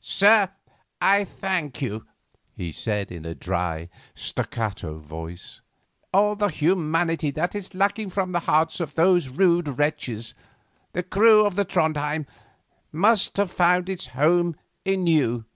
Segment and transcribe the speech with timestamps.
[0.00, 0.50] "Sir,
[1.00, 2.06] I thank you,"
[2.54, 5.62] he said in a dry, staccato voice;
[6.12, 10.34] "all the humanity that is lacking from the hearts of those rude wretches,
[10.92, 12.26] the crew of the Trondhjem,
[12.92, 15.46] must have found its home in you."